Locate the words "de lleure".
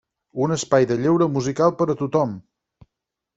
0.91-1.27